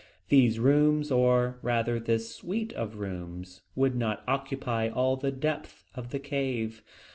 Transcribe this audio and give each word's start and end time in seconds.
These 0.29 0.57
rooms, 0.57 1.11
or 1.11 1.59
rather 1.61 1.99
this 1.99 2.33
suite 2.33 2.73
of 2.73 2.95
rooms, 2.95 3.61
would 3.75 3.93
not 3.95 4.23
occupy 4.27 4.89
all 4.89 5.15
the 5.15 5.31
depth 5.31 5.83
of 5.93 6.09
the 6.09 6.17
cave. 6.17 6.81